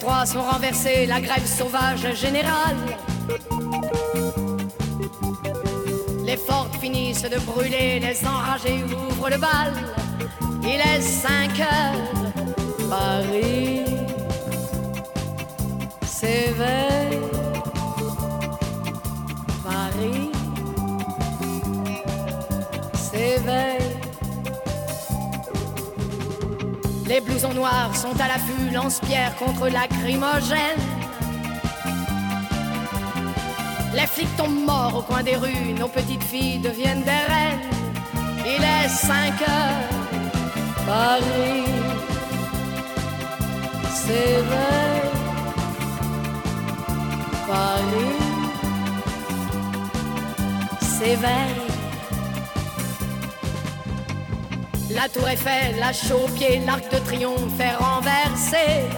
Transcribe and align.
Les 0.00 0.06
403 0.06 0.26
sont 0.26 0.42
renversés, 0.42 1.06
la 1.06 1.20
grève 1.20 1.44
sauvage 1.44 2.14
générale. 2.14 2.76
Les 6.24 6.38
fortes 6.38 6.74
finissent 6.80 7.22
de 7.22 7.38
brûler, 7.40 8.00
les 8.00 8.26
enragés 8.26 8.82
ouvrent 8.84 9.28
le 9.28 9.36
bal. 9.36 9.74
Il 10.62 10.80
est 10.80 11.02
5 11.02 11.60
heures, 11.60 12.88
Paris 12.88 13.84
s'éveille. 16.06 16.89
Les 27.40 27.46
blousons 27.46 27.60
noirs 27.60 27.96
sont 27.96 28.20
à 28.20 28.28
l'affût, 28.28 28.70
lance-pierre 28.70 29.34
contre 29.36 29.68
lacrymogène. 29.68 30.58
Les 33.94 34.06
flics 34.06 34.36
tombent 34.36 34.66
morts 34.66 34.96
au 34.98 35.02
coin 35.02 35.22
des 35.22 35.36
rues, 35.36 35.72
nos 35.78 35.88
petites 35.88 36.22
filles 36.22 36.58
deviennent 36.58 37.02
des 37.02 37.10
reines. 37.10 37.60
Il 38.44 38.62
est 38.62 38.88
5 38.88 39.42
heures, 39.42 39.88
Paris 40.86 41.64
s'éveille. 43.88 45.10
Paris 47.48 48.16
s'éveille. 50.82 51.69
La 54.92 55.08
tour 55.08 55.28
Eiffel, 55.28 55.76
la 55.78 55.92
pied, 56.34 56.60
l'arc 56.66 56.90
de 56.92 56.98
triomphe 56.98 57.60
est 57.60 57.76
renversé. 57.76 58.88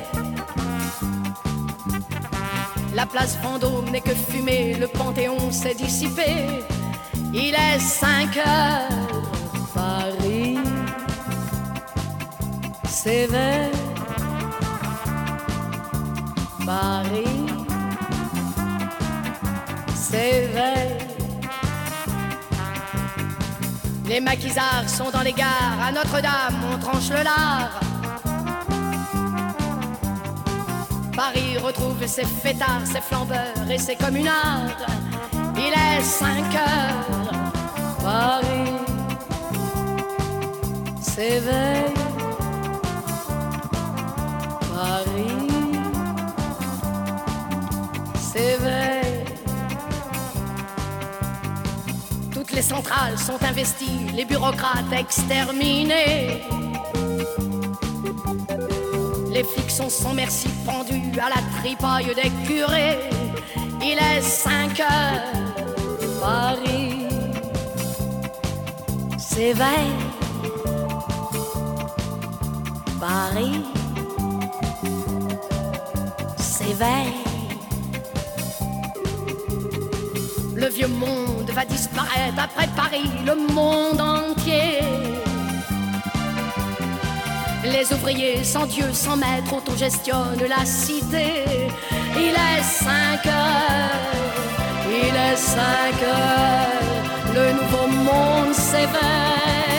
La 2.94 3.04
place 3.04 3.38
Vendôme 3.42 3.90
n'est 3.90 4.00
que 4.00 4.14
fumée, 4.14 4.74
le 4.74 4.86
Panthéon 4.86 5.50
s'est 5.50 5.74
dissipé. 5.74 6.62
Il 7.34 7.54
est 7.54 7.78
5 7.78 8.36
heures, 8.38 8.88
Paris 9.74 10.58
s'éveille. 12.86 13.70
Paris 16.64 17.46
s'éveille. 19.94 21.01
Les 24.06 24.20
maquisards 24.20 24.88
sont 24.88 25.10
dans 25.10 25.22
les 25.22 25.32
gares, 25.32 25.78
à 25.86 25.92
Notre-Dame 25.92 26.60
on 26.72 26.78
tranche 26.78 27.10
le 27.10 27.22
lard. 27.22 27.80
Paris 31.16 31.58
retrouve 31.58 32.06
ses 32.06 32.24
fêtards, 32.24 32.86
ses 32.86 33.00
flambeurs 33.00 33.70
et 33.70 33.78
ses 33.78 33.96
communards. 33.96 34.76
Il 35.56 35.72
est 35.72 36.02
5 36.02 36.28
heures, 36.54 37.42
Paris 38.02 38.72
s'éveille. 41.00 42.01
Les 52.62 52.68
centrales 52.68 53.18
sont 53.18 53.42
investies, 53.42 54.06
les 54.14 54.24
bureaucrates 54.24 54.92
exterminés. 54.96 56.42
Les 59.32 59.42
flics 59.42 59.70
sont 59.70 59.88
sans 59.88 60.14
merci 60.14 60.48
pendus 60.64 61.18
à 61.18 61.28
la 61.28 61.42
tripaille 61.58 62.14
des 62.14 62.30
curés. 62.46 63.10
Il 63.82 63.98
est 63.98 64.22
5 64.22 64.78
heures, 64.78 65.22
Paris 66.20 67.08
s'éveille. 69.18 69.96
Paris 73.00 73.64
s'éveille. 76.36 77.31
Vieux 80.74 80.88
monde 80.88 81.50
va 81.50 81.64
disparaître 81.64 82.38
après 82.38 82.68
Paris, 82.74 83.10
le 83.26 83.34
monde 83.52 84.00
entier. 84.00 84.80
Les 87.64 87.92
ouvriers 87.92 88.42
sans 88.42 88.66
Dieu, 88.66 88.86
sans 88.92 89.16
maître, 89.16 89.52
autogestionnent 89.54 90.46
la 90.48 90.64
cité. 90.64 91.44
Il 92.16 92.34
est 92.50 92.62
5 92.62 93.26
heures, 93.26 94.12
il 94.88 95.14
est 95.14 95.36
5 95.36 95.60
heures, 96.02 97.34
le 97.34 97.52
nouveau 97.52 97.86
monde 97.88 98.54
s'éveille. 98.54 99.71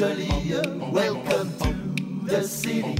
Welcome 0.00 1.52
to 1.58 1.74
the 2.24 2.42
city. 2.42 2.96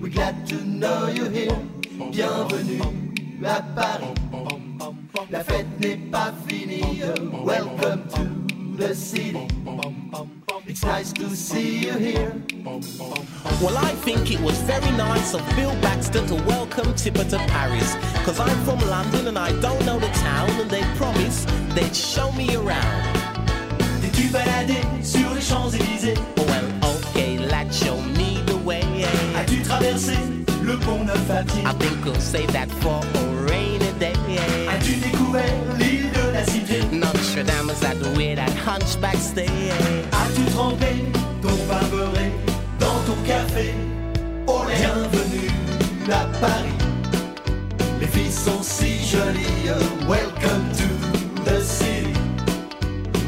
We're 0.00 0.10
glad 0.10 0.44
to 0.48 0.56
know 0.64 1.06
you're 1.06 1.30
here. 1.30 1.56
Bienvenue 2.10 2.82
à 3.44 3.62
Paris. 3.72 4.12
La 5.30 5.44
fête 5.44 5.68
n'est 5.78 6.10
pas 6.10 6.32
finie. 6.48 7.04
Welcome 7.44 8.02
to 8.08 8.76
the 8.76 8.96
city. 8.96 9.46
It's 10.66 10.84
nice 10.84 11.12
to 11.12 11.30
see 11.36 11.86
you 11.86 11.92
here. 11.92 12.34
Well, 13.62 13.78
I 13.78 13.94
think 14.02 14.32
it 14.32 14.40
was 14.40 14.58
very 14.62 14.90
nice 14.96 15.34
of 15.34 15.42
Bill 15.54 15.72
Baxter 15.82 16.26
to 16.26 16.34
welcome 16.48 16.96
Tipper 16.96 17.22
to 17.30 17.38
Paris. 17.46 17.94
Cause 18.24 18.40
I'm 18.40 18.58
from 18.64 18.80
London 18.90 19.28
and 19.28 19.38
I 19.38 19.52
don't 19.60 19.86
know 19.86 20.00
the 20.00 20.08
town, 20.08 20.50
and 20.50 20.68
they 20.68 20.82
promised 20.96 21.48
they'd 21.76 21.94
show 21.94 22.32
me 22.32 22.56
around. 22.56 23.25
T'es-tu 24.16 24.28
baladé 24.28 24.80
sur 25.02 25.34
les 25.34 25.42
Champs-Élysées 25.42 26.14
Well, 26.38 26.64
okay, 26.82 27.36
let's 27.38 27.78
show 27.78 27.96
me 28.16 28.42
the 28.46 28.56
way. 28.64 28.82
As-tu 29.36 29.60
traversé 29.60 30.14
le 30.62 30.78
pont 30.78 31.04
Neuf 31.04 31.30
à 31.30 31.42
pied 31.42 31.62
I 31.62 31.74
think 31.78 32.02
we'll 32.04 32.18
save 32.18 32.50
that 32.52 32.70
for 32.80 33.00
a 33.02 33.50
rainy 33.50 33.92
day. 34.00 34.14
As-tu 34.70 34.94
découvert 34.96 35.44
l'île 35.78 36.10
de 36.12 36.32
la 36.32 36.44
Cité? 36.44 36.80
Notre 36.92 37.42
Dame 37.44 37.70
is 37.70 37.84
at 37.84 37.96
where 38.16 38.36
that 38.36 38.52
hunchback 38.66 39.16
stay. 39.16 39.48
As-tu 40.12 40.44
trempé 40.52 41.04
ton 41.42 41.54
pain 41.68 41.84
beurré 41.90 42.32
dans 42.80 42.98
ton 43.06 43.20
café? 43.26 43.74
Lait 44.68 44.76
Bienvenue 44.78 45.50
à 46.10 46.24
Paris. 46.40 46.72
Les 48.00 48.06
filles 48.06 48.32
sont 48.32 48.62
si 48.62 48.96
jolies. 49.06 49.68
Welcome 50.08 50.72
to 50.72 51.44
the 51.44 51.60
city. 51.60 52.14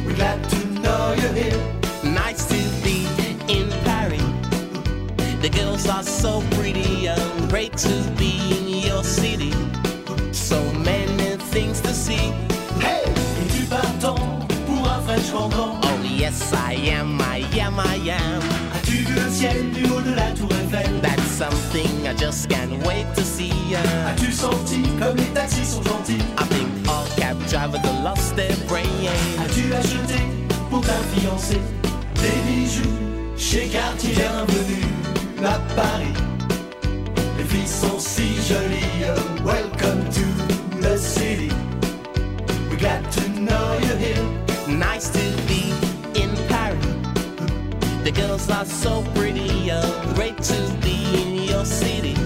We're 0.07 0.15
glad 0.15 0.43
to 0.49 0.68
know 0.79 1.15
you're 1.21 1.33
here. 1.33 1.61
Nice 2.03 2.47
to 2.47 2.59
be 2.83 3.07
in 3.49 3.69
Paris. 3.85 4.23
The 5.41 5.51
girls 5.51 5.89
are 5.89 6.03
so 6.03 6.43
pretty, 6.53 7.07
and 7.09 7.51
great 7.51 7.77
to 7.79 7.95
be 8.17 8.33
in 8.57 8.69
your 8.87 9.05
city. 9.05 9.53
So 10.33 10.61
many 10.73 11.37
things 11.53 11.81
to 11.83 11.93
see. 11.93 12.33
Hey, 12.81 13.03
es-tu 13.07 13.67
partant 13.67 14.49
pour 14.67 14.89
un 14.89 15.01
French 15.03 15.31
cancan 15.31 15.81
Oh 15.83 16.03
yes, 16.03 16.53
I 16.53 16.75
am, 16.91 17.21
I 17.21 17.45
am, 17.59 17.79
I 17.79 17.97
am. 18.11 18.43
As-tu 18.75 19.05
vu 19.05 19.15
le 19.15 19.31
ciel 19.31 19.71
du 19.73 19.85
haut 19.91 20.01
de 20.03 20.15
la 20.15 20.33
tour 20.33 20.49
Eiffel 20.53 21.01
That's 21.01 21.23
something 21.23 22.07
I 22.07 22.15
just 22.15 22.49
can't 22.49 22.85
wait 22.87 23.07
to 23.15 23.23
see. 23.23 23.53
As-tu 23.75 24.33
senti 24.33 24.83
comme 24.99 25.17
les 25.17 25.33
taxis 25.35 25.65
sont 25.65 25.83
gentils 25.83 26.25
I 26.39 26.45
think 26.45 26.69
all 26.89 27.07
cab 27.17 27.37
drivers 27.49 27.83
lost 28.03 28.37
their 28.37 28.57
brain. 28.67 28.87
As-tu 29.39 29.73
acheté 29.75 30.48
des 32.15 32.41
bijoux 32.47 33.37
chez 33.37 33.67
Cartier 33.69 34.15
Bienvenue 34.15 35.45
à 35.45 35.59
Paris. 35.77 36.15
Les 37.37 37.45
filles 37.45 37.67
sont 37.67 37.99
si 37.99 38.37
jolies. 38.49 39.05
Welcome 39.45 40.05
to 40.11 40.81
the 40.81 40.97
city. 40.97 41.51
We're 42.71 42.79
glad 42.79 43.03
to 43.13 43.29
know 43.41 43.79
you're 43.83 43.99
here. 43.99 44.25
Nice 44.67 45.11
to 45.11 45.21
be 45.47 45.73
in 46.15 46.31
Paris. 46.49 46.87
The 48.05 48.13
girls 48.13 48.49
are 48.51 48.65
so 48.65 49.03
pretty, 49.15 49.71
great 50.15 50.39
to 50.43 50.73
be 50.81 51.05
in 51.15 51.51
your 51.51 51.65
city. 51.65 52.18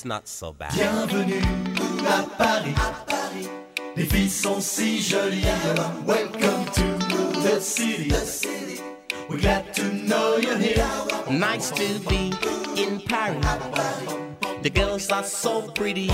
It's 0.00 0.06
not 0.06 0.26
so 0.26 0.50
bad. 0.54 0.72
Bienvenue 0.72 1.42
à 2.08 2.24
Paris. 2.38 2.74
Les 3.96 4.06
filles 4.06 4.30
sont 4.30 4.58
si 4.58 4.98
jolies. 4.98 5.44
Welcome 6.06 6.64
to 6.72 7.42
the 7.42 7.60
city. 7.60 8.10
We're 9.28 9.40
glad 9.40 9.74
to 9.74 9.84
know 9.92 10.38
you're 10.38 10.56
here. 10.56 10.86
Nice 11.28 11.70
to 11.72 11.98
be 12.08 12.32
in 12.80 13.00
Paris. 13.00 13.44
The 14.62 14.70
girls 14.70 15.10
are 15.10 15.22
so 15.22 15.68
pretty, 15.72 16.10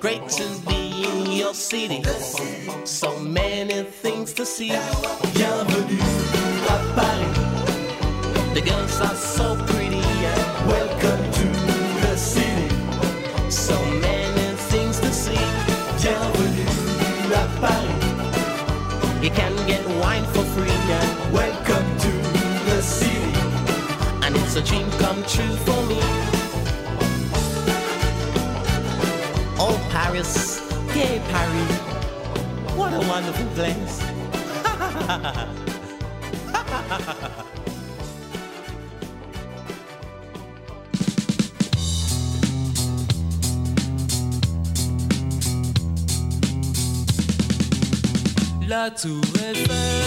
great 0.00 0.26
to 0.30 0.48
be 0.66 1.04
in 1.04 1.32
your 1.32 1.52
city. 1.52 2.02
So 2.84 3.18
many 3.18 3.82
things 3.82 4.32
to 4.34 4.46
see. 4.46 4.72
Bienvenue 5.34 6.00
à 6.66 6.78
Paris. 6.94 7.48
The 8.54 8.62
girls 8.62 9.00
are 9.02 9.14
so 9.14 9.54
pretty, 9.66 9.77
a 24.58 24.62
dream 24.62 24.90
come 24.92 25.22
true 25.22 25.56
for 25.66 25.82
me. 25.86 25.98
Oh, 29.60 29.78
Paris, 29.90 30.60
yeah, 30.96 31.18
Paris, 31.30 31.72
what 32.76 32.92
a 32.92 32.98
wonderful 33.08 33.46
place. 33.54 34.02
La 48.68 48.90
tour 48.90 49.22
Eiffel, 49.40 49.97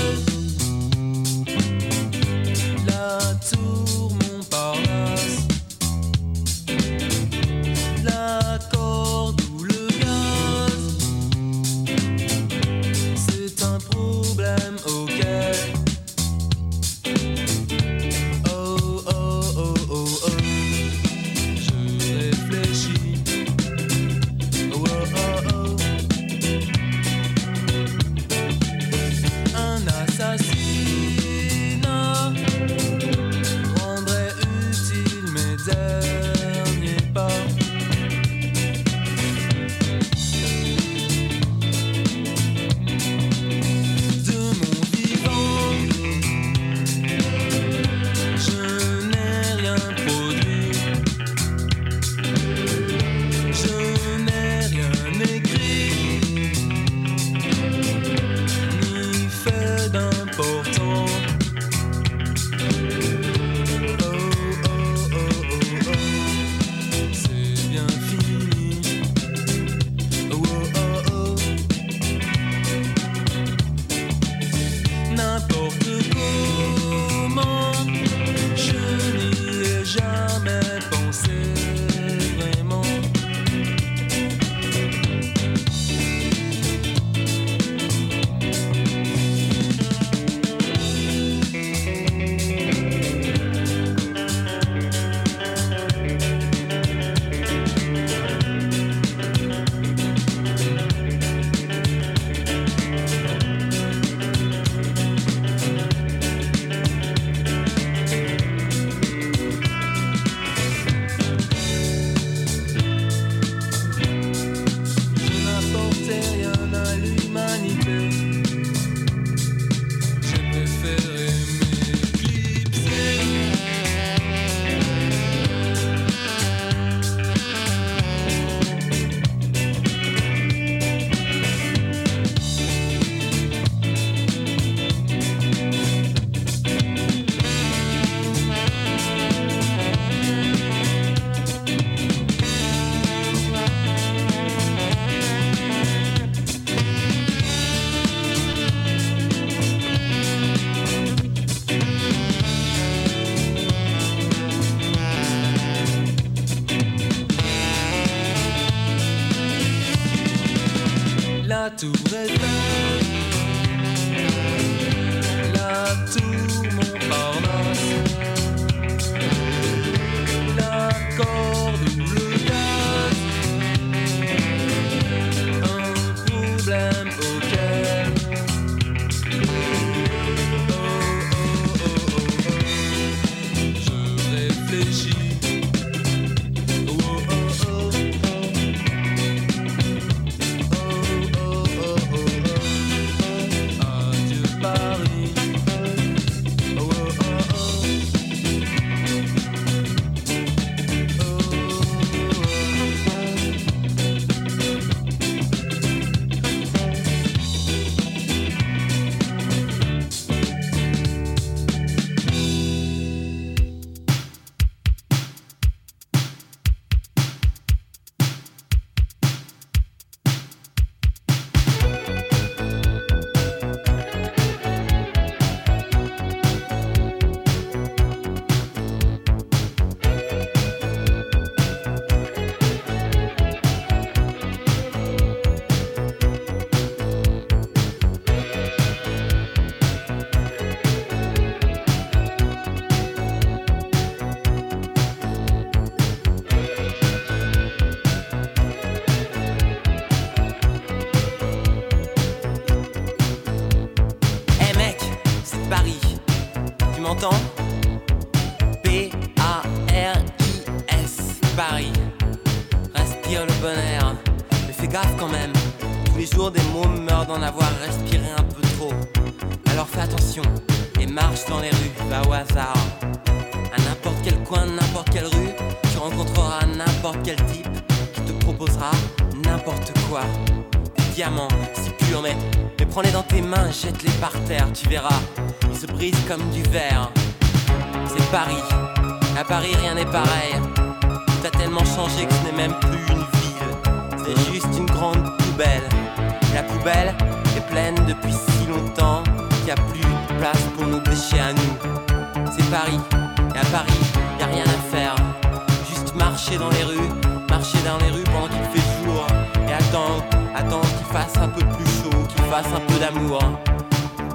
fasse 311.21 311.37
un 311.37 311.49
peu 311.49 311.63
plus 311.65 311.85
chaud, 311.85 312.25
qu'il 312.27 312.43
fasse 312.45 312.67
un 312.75 312.79
peu 312.79 312.97
d'amour. 312.99 313.39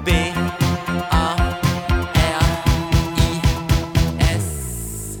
B 0.05 0.09
A 1.11 1.35
R 2.15 2.43
I 3.17 3.41
S 4.31 5.19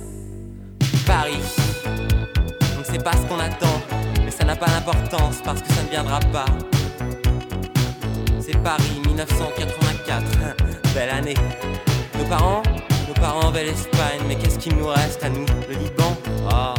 Paris. 1.05 1.43
On 2.75 2.79
ne 2.79 2.83
sait 2.85 3.03
pas 3.03 3.11
ce 3.13 3.25
qu'on 3.27 3.39
attend, 3.39 3.81
mais 4.23 4.31
ça 4.31 4.45
n'a 4.45 4.55
pas 4.55 4.67
d'importance 4.67 5.41
parce 5.43 5.61
que 5.61 5.73
ça 5.73 5.83
ne 5.83 5.89
viendra 5.89 6.19
pas. 6.31 6.45
C'est 8.39 8.57
Paris 8.63 9.01
1984, 9.05 10.23
belle 10.93 11.09
année. 11.09 11.35
Nos 12.17 12.25
parents, 12.25 12.63
nos 13.07 13.13
parents 13.15 13.51
veulent 13.51 13.65
l'Espagne, 13.65 14.21
mais 14.27 14.35
qu'est-ce 14.35 14.59
qu'il 14.59 14.75
nous 14.75 14.87
reste 14.87 15.21
à 15.23 15.29
nous? 15.29 15.45
Le 15.67 15.75
Liban? 15.75 16.15
Ah, 16.49 16.75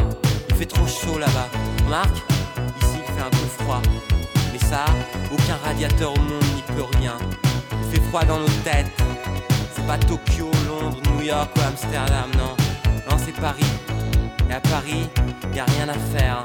il 0.49 0.55
fait 0.55 0.65
trop 0.65 0.87
chaud 0.87 1.19
là-bas. 1.19 1.47
Remarque, 1.85 2.17
ici 2.81 2.97
il 3.07 3.13
fait 3.13 3.21
un 3.21 3.29
peu 3.29 3.63
froid. 3.63 3.81
Aucun 4.71 5.57
radiateur 5.65 6.13
au 6.13 6.19
monde 6.19 6.43
n'y 6.55 6.61
peut 6.61 6.85
rien. 6.99 7.17
Il 7.71 7.91
fait 7.91 8.07
froid 8.07 8.23
dans 8.23 8.37
nos 8.37 8.47
têtes. 8.63 8.91
C'est 9.73 9.85
pas 9.87 9.97
Tokyo, 9.97 10.51
Londres, 10.67 10.97
New 11.11 11.23
York 11.23 11.49
ou 11.57 11.61
Amsterdam, 11.61 12.29
non. 12.37 12.55
Non, 13.09 13.17
c'est 13.17 13.33
Paris. 13.41 13.65
Et 14.47 14.53
à 14.53 14.59
Paris, 14.59 15.09
y 15.55 15.59
a 15.59 15.65
rien 15.65 15.89
à 15.89 15.97
faire. 16.15 16.43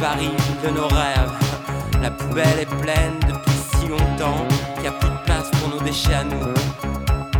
Paris 0.00 0.30
de 0.62 0.70
nos 0.70 0.86
rêves. 0.86 1.32
La 2.00 2.12
poubelle 2.12 2.60
est 2.60 2.76
pleine 2.80 3.18
depuis 3.26 3.58
si 3.72 3.88
longtemps 3.88 4.46
qu'il 4.74 4.82
n'y 4.82 4.88
a 4.88 4.92
plus 4.92 5.08
de 5.08 5.24
place 5.24 5.50
pour 5.58 5.70
nos 5.70 5.80
déchets 5.80 6.14
à 6.14 6.22
nous. 6.24 6.54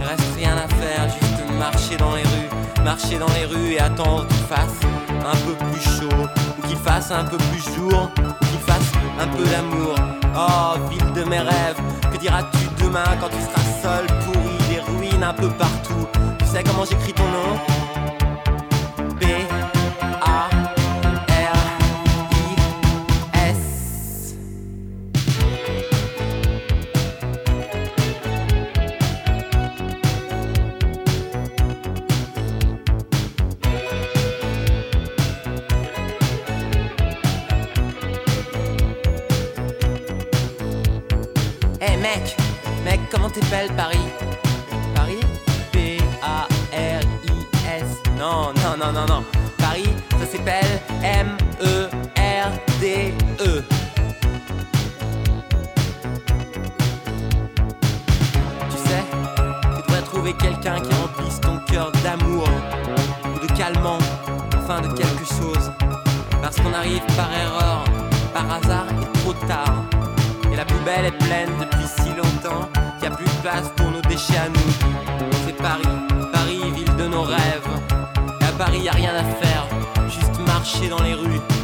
Il 0.01 0.05
reste 0.05 0.35
rien 0.37 0.57
à 0.57 0.67
faire, 0.67 1.05
juste 1.09 1.59
marcher 1.59 1.97
dans 1.97 2.17
les 2.17 2.23
rues, 2.23 2.51
marcher 2.85 3.19
dans 3.19 3.33
les 3.35 3.47
rues 3.47 3.73
et 3.73 3.81
attendre 3.81 4.27
qu'il 4.29 4.45
fasse 4.45 4.79
un 5.09 5.37
peu 5.47 5.55
plus 5.65 5.81
chaud, 5.81 6.25
ou 6.59 6.67
qu'il 6.69 6.77
fasse 6.77 7.11
un 7.11 7.25
peu 7.25 7.39
plus 7.39 7.63
jour, 7.75 8.11
ou 8.19 8.45
qu'il 8.45 8.61
fasse 8.61 8.93
un 9.19 9.27
peu 9.29 9.45
d'amour. 9.45 9.95
Oh, 10.37 10.89
ville 10.91 11.13
de 11.15 11.25
mes 11.25 11.41
rêves, 11.41 11.81
que 12.13 12.19
diras-tu 12.19 12.85
demain 12.85 13.17
quand 13.21 13.29
tu 13.29 13.41
seras 13.41 13.65
seul, 13.83 14.07
pourri, 14.25 14.59
des 14.69 14.81
ruines 14.81 15.25
un 15.25 15.33
peu 15.33 15.49
partout? 15.49 16.07
Tu 16.39 16.45
sais 16.45 16.63
comment 16.63 16.85
j'écris 16.85 17.15
ton 17.15 17.25
nom? 17.25 17.59
Comment 43.35 43.47
t'appelles 43.49 43.73
Paris 43.77 43.99
Paris 44.95 45.21
P-A-R-I-S. 45.73 47.09
Non, 48.19 48.53
non, 48.55 48.77
non, 48.79 48.93
non, 48.93 49.07
non. 49.07 49.25
Paris, 49.59 49.89
ça 50.11 50.27
s'appelle 50.27 50.81
M-E-R-D-E. 51.03 51.93
Tu 58.71 58.77
sais, 58.77 59.05
tu 59.77 59.83
devrais 59.87 60.03
trouver 60.03 60.33
quelqu'un 60.35 60.81
qui 60.81 60.95
remplisse 60.95 61.41
ton 61.41 61.59
cœur 61.71 61.91
d'amour 62.03 62.49
ou 63.35 63.39
de 63.47 63.53
calmant, 63.53 63.99
enfin 64.57 64.81
de 64.81 64.89
quelque 64.89 65.25
chose. 65.25 65.73
Parce 66.41 66.57
qu'on 66.57 66.73
arrive 66.73 67.03
par 67.17 67.33
erreur, 67.33 67.85
par 68.33 68.53
hasard 68.53 68.87
et 69.03 69.19
trop 69.19 69.35
tard. 69.47 69.85
Et 70.53 70.57
la 70.57 70.65
poubelle 70.65 71.07
est 71.07 71.19
pleine 71.19 71.51
depuis 71.59 71.87
si 71.99 72.11
longtemps 72.11 72.69
qu'il 73.05 73.11
n'y 73.11 73.15
a 73.15 73.19
plus 73.19 73.37
de 73.37 73.43
place 73.43 73.73
pour 73.77 73.91
nos 73.91 74.01
déchets 74.03 74.39
à 74.39 74.49
nous. 74.49 75.35
C'est 75.47 75.57
Paris, 75.57 75.83
Paris, 76.33 76.73
ville 76.75 76.97
de 76.97 77.07
nos 77.07 77.23
rêves. 77.23 77.69
Et 78.41 78.45
à 78.45 78.53
Paris, 78.53 78.81
y 78.81 78.89
a 78.89 78.93
rien 78.93 79.15
à 79.15 79.25
faire, 79.25 79.67
juste 80.09 80.39
marcher 80.47 80.89
dans 80.89 81.03
les 81.03 81.15
rues. 81.15 81.64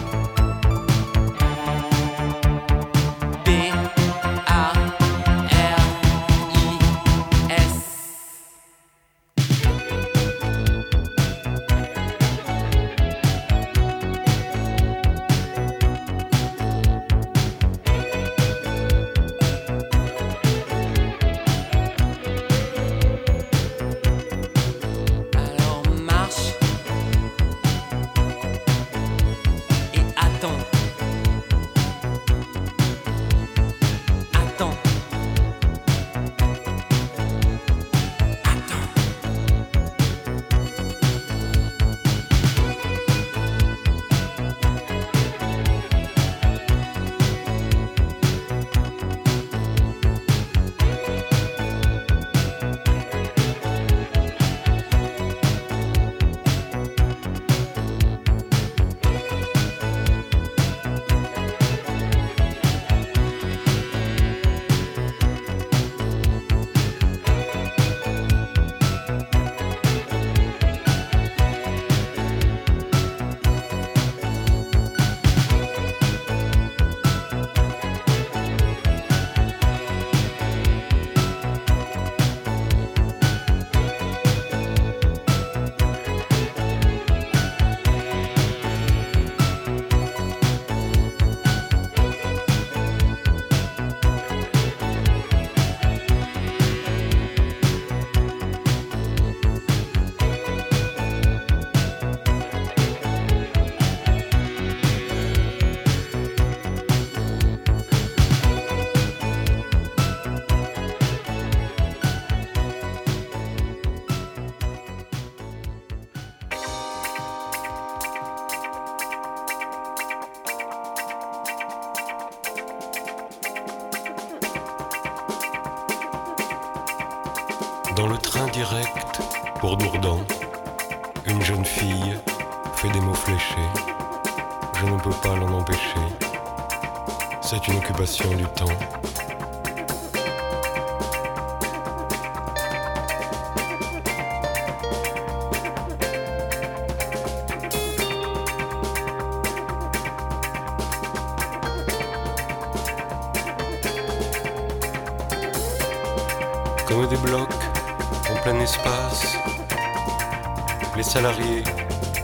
Les 160.96 161.02
salariés 161.02 161.64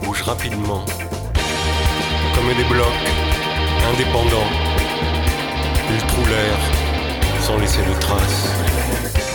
bougent 0.03 0.23
rapidement. 0.23 0.85
Comme 2.35 2.49
des 2.55 2.65
blocs 2.65 2.87
indépendants, 3.91 4.51
ils 5.91 6.07
trouvent 6.07 6.29
l'air 6.29 6.59
sans 7.41 7.57
laisser 7.59 7.81
de 7.81 7.99
traces. 7.99 9.26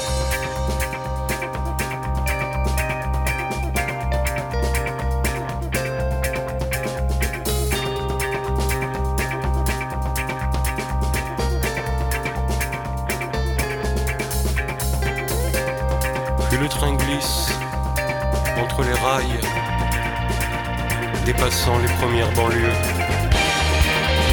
Dépassant 21.26 21.78
les 21.80 21.94
premières 21.96 22.32
banlieues. 22.32 22.74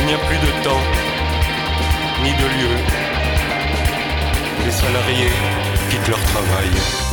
Il 0.01 0.07
n'y 0.07 0.15
a 0.15 0.19
plus 0.19 0.37
de 0.37 0.65
temps, 0.65 0.85
ni 2.23 2.31
de 2.31 2.47
lieu. 2.57 2.77
Les 4.65 4.73
salariés 4.73 5.33
quittent 5.91 6.09
leur 6.09 6.23
travail. 6.23 7.08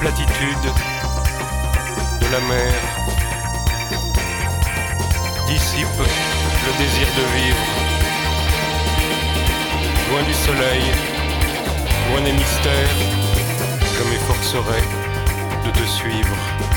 La 0.00 0.10
platitude 0.10 0.72
de 2.20 2.26
la 2.30 2.38
mer 2.46 2.72
dissipe 5.48 5.88
le 5.98 6.72
désir 6.78 7.08
de 7.16 7.24
vivre. 7.36 7.66
Loin 10.10 10.22
du 10.22 10.34
soleil, 10.34 10.84
loin 12.10 12.20
des 12.20 12.32
mystères, 12.32 12.96
je 13.96 14.04
m'efforcerai 14.08 14.82
de 15.64 15.70
te 15.70 15.84
suivre. 15.88 16.67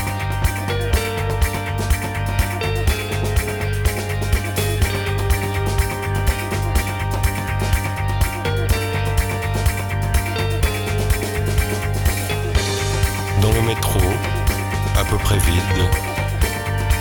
Vide, 15.36 15.88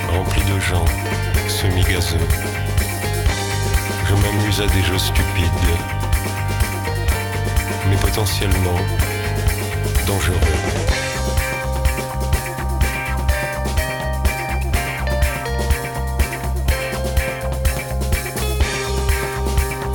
rempli 0.10 0.42
de 0.44 0.60
gens 0.60 0.86
semi-gazeux. 1.48 2.18
Je 4.08 4.14
m'amuse 4.16 4.62
à 4.62 4.68
des 4.68 4.84
jeux 4.84 4.98
stupides, 4.98 5.52
mais 7.90 7.96
potentiellement 7.98 8.80
dangereux. 10.08 10.36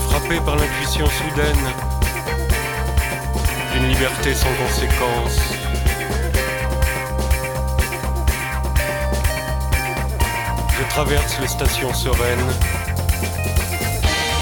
Frappé 0.08 0.40
par 0.44 0.56
l'intuition 0.56 1.06
soudaine 1.06 1.66
d'une 3.72 3.88
liberté 3.88 4.34
sans 4.34 4.52
conséquence, 4.54 5.55
traverse 10.96 11.38
les 11.40 11.48
stations 11.48 11.92
sereines, 11.92 12.50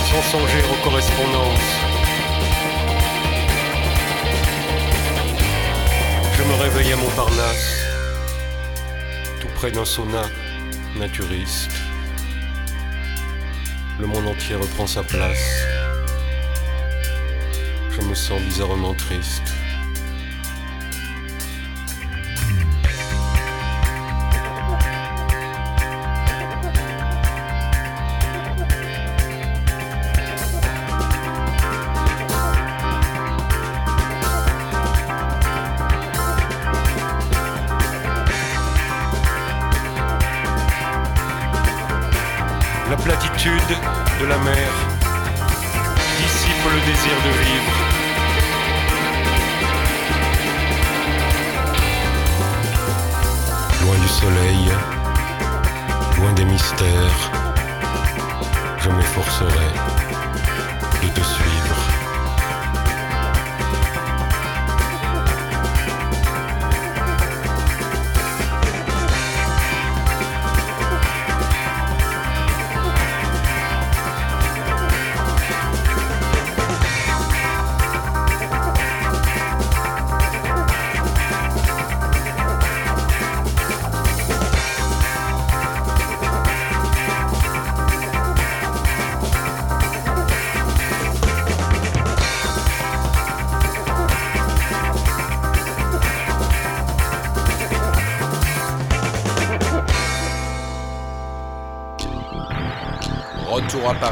sans 0.09 0.23
songer 0.31 0.63
aux 0.71 0.85
correspondances. 0.85 1.71
Je 6.37 6.43
me 6.45 6.55
réveille 6.63 6.93
à 6.93 6.97
Montparnasse, 6.97 7.83
tout 9.41 9.49
près 9.57 9.73
d'un 9.73 9.85
sauna 9.85 10.23
naturiste. 10.95 11.73
Le 13.99 14.07
monde 14.07 14.29
entier 14.29 14.55
reprend 14.55 14.87
sa 14.87 15.03
place. 15.03 15.67
Je 17.91 18.01
me 18.01 18.15
sens 18.15 18.41
bizarrement 18.43 18.95
triste. 18.95 19.64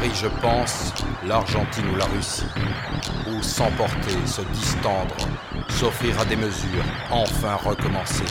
Paris, 0.02 0.14
je 0.20 0.26
pense, 0.26 0.92
l'Argentine 1.28 1.88
ou 1.92 1.96
la 1.96 2.06
Russie. 2.06 2.42
Ou 3.28 3.40
s'emporter, 3.40 4.16
se 4.26 4.42
distendre, 4.52 5.14
s'offrir 5.68 6.18
à 6.18 6.24
des 6.24 6.34
mesures, 6.34 6.84
enfin 7.12 7.54
recommencer. 7.54 8.24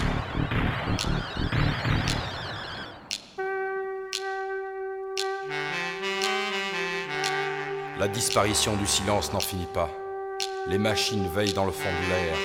La 7.98 8.10
disparition 8.10 8.76
du 8.76 8.86
silence 8.86 9.32
n'en 9.32 9.40
finit 9.40 9.70
pas. 9.74 9.90
Les 10.68 10.78
machines 10.78 11.30
veillent 11.34 11.54
dans 11.54 11.66
le 11.66 11.72
fond 11.72 11.90
de 11.90 12.10
l'air. 12.10 12.36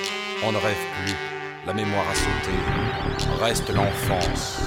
On 0.45 0.53
ne 0.53 0.57
rêve 0.57 0.85
plus. 1.03 1.15
La 1.65 1.73
mémoire 1.73 2.05
a 2.09 2.15
sauté. 2.15 3.43
Reste 3.43 3.69
l'enfance. 3.71 4.61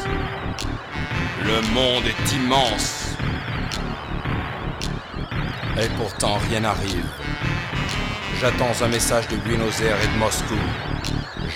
Le 1.46 1.62
monde 1.72 2.04
est 2.04 2.32
immense. 2.34 3.09
Et 5.82 5.88
pourtant 5.96 6.36
rien 6.48 6.60
n'arrive. 6.60 7.06
J'attends 8.38 8.72
un 8.82 8.88
message 8.88 9.26
de 9.28 9.36
Buenos 9.36 9.80
Aires 9.80 9.96
et 10.02 10.08
de 10.08 10.18
Moscou. 10.18 10.58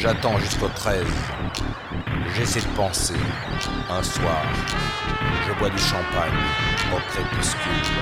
J'attends 0.00 0.38
jusqu'au 0.38 0.68
13. 0.68 1.04
J'essaie 2.34 2.62
de 2.62 2.74
penser. 2.74 3.20
Un 3.90 4.02
soir, 4.02 4.42
je 5.46 5.52
bois 5.58 5.68
du 5.68 5.78
champagne 5.78 6.40
au 6.94 7.00
crépuscule 7.10 7.92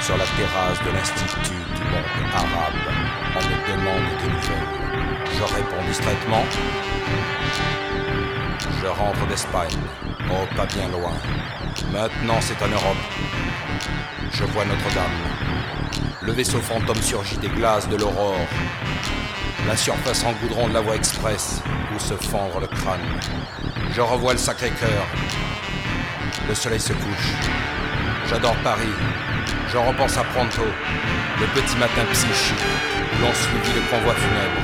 sur 0.00 0.18
la 0.18 0.24
terrasse 0.36 0.84
de 0.84 0.90
l'Institut 0.90 1.64
du 1.76 1.84
monde 1.90 2.34
arabe. 2.34 2.74
On 3.34 3.40
me 3.40 3.56
demande 3.72 4.18
des 4.20 4.28
nouvelles. 4.28 4.68
Je 5.32 5.54
réponds 5.54 5.84
distraitement. 5.88 6.44
Je 8.82 8.86
rentre 8.86 9.26
d'Espagne. 9.28 9.80
Oh, 10.30 10.44
pas 10.56 10.66
bien 10.66 10.88
loin. 10.88 11.14
Maintenant, 11.90 12.40
c'est 12.40 12.62
en 12.62 12.68
Europe. 12.68 13.02
Je 14.32 14.44
vois 14.44 14.64
Notre-Dame. 14.64 15.53
Le 16.26 16.32
vaisseau 16.32 16.58
fantôme 16.60 17.02
surgit 17.02 17.36
des 17.36 17.48
glaces 17.48 17.86
de 17.86 17.96
l'aurore. 17.96 18.38
La 19.68 19.76
surface 19.76 20.24
en 20.24 20.32
goudron 20.32 20.68
de 20.68 20.72
la 20.72 20.80
voie 20.80 20.96
express 20.96 21.60
où 21.94 21.98
se 21.98 22.14
fendre 22.14 22.60
le 22.60 22.66
crâne. 22.66 23.04
Je 23.92 24.00
revois 24.00 24.32
le 24.32 24.38
Sacré-Cœur. 24.38 25.06
Le 26.48 26.54
soleil 26.54 26.80
se 26.80 26.94
couche. 26.94 27.32
J'adore 28.26 28.56
Paris. 28.64 28.94
Je 29.70 29.76
repense 29.76 30.16
à 30.16 30.24
Pronto, 30.24 30.62
le 31.40 31.46
petit 31.48 31.76
matin 31.76 32.02
psychique 32.12 32.64
où 33.12 33.20
l'on 33.20 33.34
suivit 33.34 33.78
le 33.78 33.82
convoi 33.90 34.14
funèbre. 34.14 34.62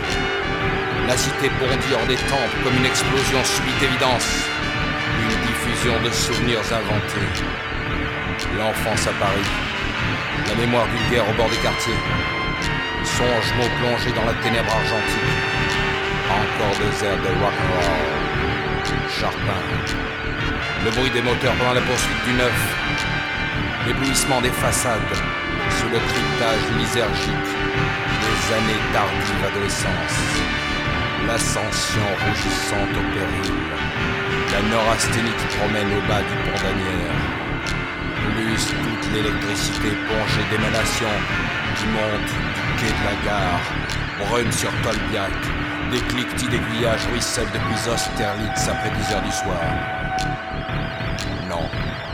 La 1.08 1.16
cité 1.16 1.50
bondit 1.60 1.92
hors 1.92 2.06
des 2.06 2.16
temples 2.16 2.56
comme 2.64 2.76
une 2.76 2.86
explosion 2.86 3.44
subite 3.44 3.82
évidence. 3.82 4.46
Une 5.20 5.46
diffusion 5.46 6.00
de 6.02 6.10
souvenirs 6.10 6.64
inventés. 6.72 7.44
L'enfance 8.56 9.06
à 9.06 9.12
Paris. 9.20 9.69
La 10.50 10.56
mémoire 10.56 10.86
vulgaire 10.86 11.22
au 11.30 11.32
bord 11.34 11.48
des 11.48 11.62
quartiers. 11.62 11.94
Songe 13.04 13.54
mots 13.56 13.70
plongés 13.78 14.10
dans 14.10 14.26
la 14.26 14.34
ténèbre 14.42 14.72
argentique. 14.74 15.38
Encore 16.26 16.74
des 16.74 17.06
airs 17.06 17.22
de 17.22 17.30
rock'n'roll. 17.38 18.10
Charpin. 19.08 19.62
Le 20.84 20.90
bruit 20.90 21.10
des 21.10 21.22
moteurs 21.22 21.54
pendant 21.54 21.74
la 21.74 21.80
poursuite 21.80 22.24
du 22.26 22.32
neuf. 22.34 22.58
L'éblouissement 23.86 24.40
des 24.40 24.50
façades 24.50 25.14
sous 25.78 25.88
le 25.88 26.00
cryptage 26.00 26.66
misergique 26.76 27.50
des 28.26 28.38
années 28.50 28.82
tardives 28.92 29.46
adolescence. 29.54 30.18
L'ascension 31.28 32.08
rougissante 32.26 32.90
au 32.98 33.06
péril. 33.14 33.54
La 34.50 34.62
neurasthénie 34.68 35.30
qui 35.30 35.56
promène 35.58 35.92
au 35.96 36.02
bas 36.08 36.22
du 36.26 36.34
pont 36.42 36.58
d'Anière. 36.58 37.19
Toute 38.68 39.12
l'électricité 39.14 39.88
pongée 40.08 40.44
d'émanations 40.50 41.16
qui 41.76 41.86
monte 41.86 42.30
du 42.54 42.80
quai 42.80 42.92
de 42.92 43.04
la 43.04 43.16
gare. 43.24 43.60
Brune 44.18 44.52
sur 44.52 44.70
Tolbiac. 44.82 45.32
Des 45.90 46.00
cliquetis 46.00 46.48
d'aiguillage 46.48 47.06
ruissellent 47.10 47.50
depuis 47.52 47.90
Austerlitz 47.90 48.68
après 48.68 48.90
10 48.90 49.14
heures 49.14 49.22
du 49.22 49.32
soir. 49.32 49.60
Non, 51.48 51.68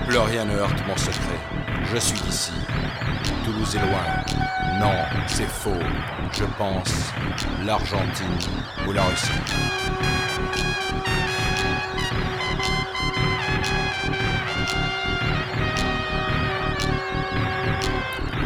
plus 0.07 0.19
rien 0.19 0.45
ne 0.45 0.57
heurte 0.57 0.79
mon 0.87 0.97
secret. 0.97 1.41
Je 1.93 1.99
suis 1.99 2.21
d'ici. 2.21 2.53
Toulouse 3.45 3.77
est 3.77 3.81
loin. 3.81 4.81
Non, 4.81 4.95
c'est 5.27 5.49
faux. 5.49 5.83
Je 6.33 6.45
pense 6.59 7.13
l'Argentine 7.65 8.39
ou 8.87 8.93
la 8.93 9.03
Russie. 9.03 9.33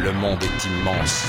Le 0.03 0.11
monde 0.13 0.41
est 0.41 0.65
immense. 0.65 1.27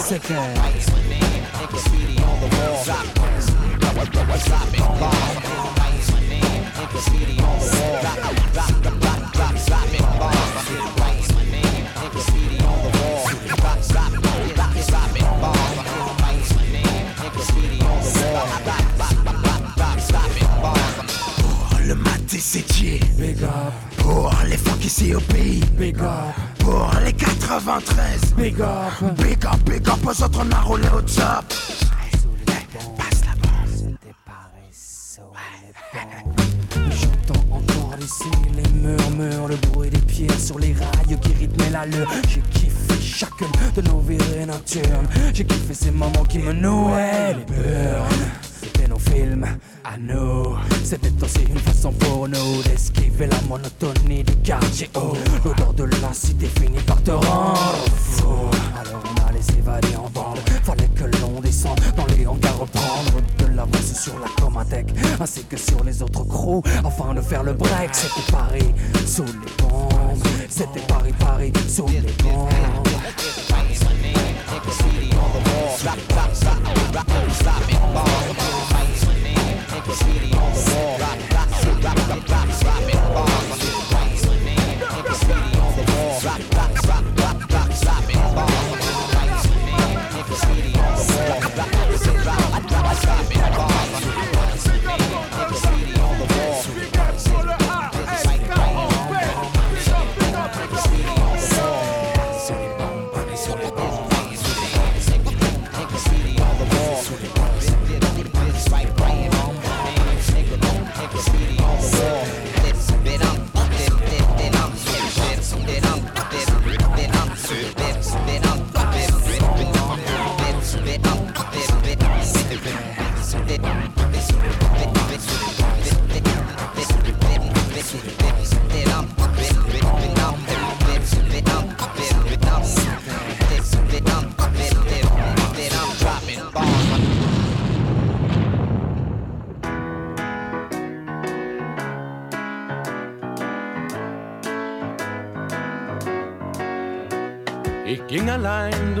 Que 0.00 0.26
cela 0.26 0.91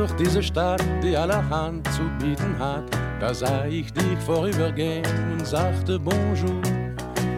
durch 0.02 0.12
diese 0.16 0.42
Stadt, 0.42 0.82
die 1.00 1.16
allerhand 1.16 1.86
zu 1.92 2.02
bieten 2.18 2.58
hat. 2.58 2.82
Da 3.20 3.32
sah 3.32 3.66
ich 3.66 3.92
dich 3.92 4.18
vorübergehen 4.26 5.04
und 5.32 5.46
sagte 5.46 5.96
Bonjour. 5.96 6.60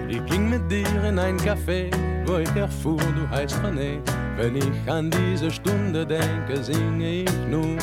Ich 0.08 0.24
ging 0.24 0.48
mit 0.48 0.70
dir 0.70 1.04
in 1.04 1.18
ein 1.18 1.36
Café, 1.36 1.90
wo 2.24 2.38
ich 2.38 2.56
erfuhr, 2.56 3.02
du 3.16 3.28
heißt 3.28 3.56
René. 3.62 3.98
Wenn 4.38 4.56
ich 4.56 4.90
an 4.90 5.10
diese 5.10 5.50
Stunde 5.50 6.06
denke, 6.06 6.56
singe 6.62 7.24
ich 7.24 7.30
nun. 7.50 7.76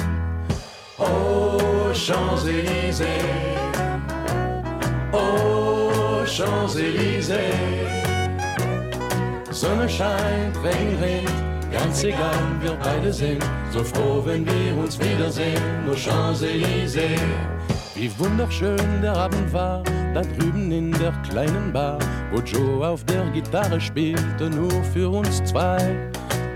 Oh, 0.98 1.94
Champs-Élysées. 1.94 3.06
Oh, 5.12 6.26
Champs-Élysées. 6.26 7.54
Sonne 9.52 9.88
scheint, 9.88 10.58
Regen 10.64 10.98
rinnt, 11.00 11.51
ganz 11.72 12.04
egal, 12.04 12.36
wir 12.62 12.74
beide 12.84 13.12
sind 13.12 13.44
so 13.72 13.84
froh, 13.84 14.22
wenn 14.26 14.46
wir 14.46 14.78
uns 14.78 15.00
wiedersehen, 15.00 15.62
nur 15.86 15.96
Champs-Élysées. 15.96 17.20
Wie 17.96 18.12
wunderschön 18.18 19.02
der 19.02 19.16
Abend 19.16 19.54
war, 19.54 19.84
da 20.14 20.22
drüben 20.22 20.72
in 20.72 20.92
der 20.92 21.14
kleinen 21.30 21.72
Bar, 21.72 22.00
wo 22.32 22.40
Joe 22.40 22.88
auf 22.88 23.04
der 23.06 23.24
Gitarre 23.32 23.80
spielte, 23.80 24.50
nur 24.50 24.84
für 24.94 25.10
uns 25.10 25.44
zwei. 25.44 25.96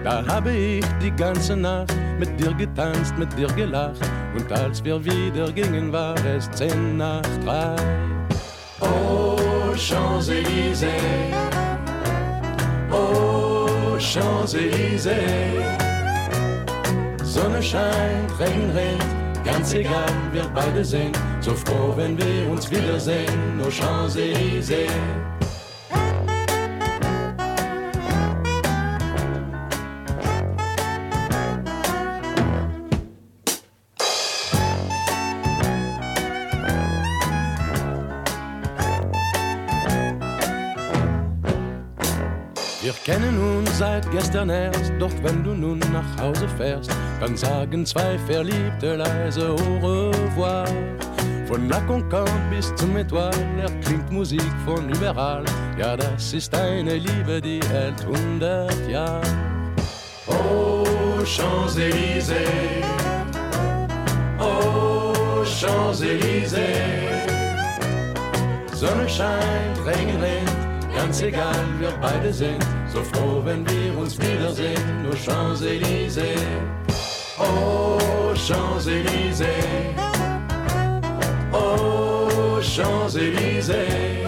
Da 0.04 0.26
habe 0.28 0.52
ich 0.52 0.86
die 1.02 1.12
ganze 1.12 1.56
Nacht 1.56 1.94
mit 2.20 2.40
dir 2.40 2.54
getanzt, 2.54 3.18
mit 3.18 3.36
dir 3.38 3.48
gelacht, 3.48 4.02
und 4.38 4.52
als 4.52 4.84
wir 4.84 5.04
wieder 5.04 5.52
gingen, 5.52 5.92
war 5.92 6.16
es 6.26 6.50
zehn 6.52 6.98
nach 6.98 7.22
drei. 7.44 7.76
Oh, 8.82 9.74
Champs-Élysées. 9.76 10.88
Oh, 12.92 13.25
Champs-Élysées. 14.06 15.66
Sonne 17.24 17.62
scheint, 17.62 18.32
Regen 18.40 18.70
rinnt, 18.72 19.04
ganz 19.44 19.74
egal, 19.74 20.14
wir 20.32 20.48
beide 20.54 20.86
sind 20.86 21.18
so 21.42 21.52
froh, 21.56 21.94
wenn 21.96 22.16
wir 22.18 22.50
uns 22.52 22.70
wiedersehen, 22.70 23.58
nur 23.58 23.72
Champs-Élysées. 23.72 24.90
Seit 43.78 44.10
gestern 44.12 44.50
erst, 44.50 44.94
doch 45.00 45.12
wenn 45.22 45.44
du 45.44 45.54
nun 45.54 45.80
nach 45.92 46.22
Hause 46.22 46.48
fährst, 46.58 46.90
dann 47.20 47.36
sagen 47.36 47.86
zwei 47.86 48.18
Verliebte 48.26 48.96
leise 48.96 49.50
au 49.50 49.56
revoir. 49.56 50.66
Von 51.48 51.68
La 51.70 51.80
Concorde 51.82 52.32
bis 52.50 52.74
zum 52.76 52.96
Etoile 52.98 53.36
erklingt 53.62 54.12
Musik 54.12 54.42
von 54.66 54.90
überall. 54.90 55.44
Ja, 55.78 55.96
das 55.98 56.34
ist 56.34 56.56
eine 56.56 56.96
Liebe, 56.96 57.42
die 57.42 57.60
hält 57.70 58.06
hundert 58.06 58.90
Jahre. 58.90 59.22
Oh, 60.28 60.84
Champs-Élysées. 61.24 62.84
Oh, 64.40 65.44
Champs-Élysées. 65.44 67.26
Sonne 68.74 69.08
scheint, 69.08 69.78
Regen 69.86 70.22
rinnt, 70.22 70.96
ganz 70.96 71.22
egal, 71.22 71.66
wir 71.80 71.92
beide 72.02 72.34
sind 72.34 72.66
so 72.96 73.04
froh, 73.04 73.42
wenn 73.44 73.66
wir 73.68 73.98
uns 73.98 74.18
wiedersehen, 74.18 75.04
nur 75.04 75.16
Champs-Élysées. 75.16 76.40
Oh, 77.38 78.34
Champs-Élysées. 78.34 79.94
Oh, 81.52 82.62
Champs-Élysées. 82.62 84.24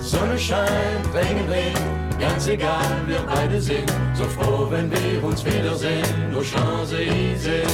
Sonne 0.00 0.38
scheint, 0.38 1.06
Regen 1.14 1.74
ganz 2.20 2.46
egal, 2.46 2.90
wir 3.06 3.20
beide 3.20 3.60
sind 3.60 3.90
so 4.14 4.24
froh, 4.24 4.66
wenn 4.70 4.90
wir 4.90 5.24
uns 5.24 5.42
wiedersehen, 5.44 6.30
nur 6.30 6.44
Champs-Élysées. 6.44 7.66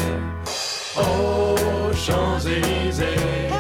Oh, 0.97 1.57
Champs-Élysées. 1.93 3.51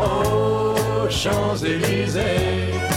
Oh, 0.00 1.08
Champs-Élysées. 1.08 2.95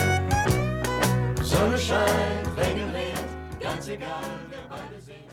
Sonne 1.60 1.78
scheint, 1.78 2.48
Regen 2.58 2.90
rinnt, 2.92 3.60
ganz 3.60 3.90
egal, 3.90 4.24
wir 4.50 4.60
beide 4.70 5.02
sind. 5.02 5.28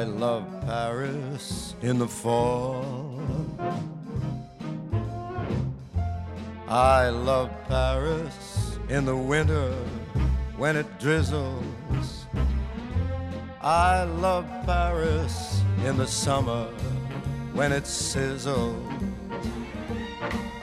I 0.00 0.04
love 0.04 0.46
Paris 0.62 1.74
in 1.82 1.98
the 1.98 2.08
fall. 2.08 3.20
I 6.66 7.10
love 7.10 7.50
Paris 7.68 8.78
in 8.88 9.04
the 9.04 9.14
winter 9.14 9.72
when 10.56 10.76
it 10.76 10.86
drizzles. 10.98 12.24
I 13.60 14.04
love 14.04 14.46
Paris 14.64 15.60
in 15.84 15.98
the 15.98 16.06
summer 16.06 16.64
when 17.52 17.70
it 17.70 17.84
sizzles. 17.84 18.80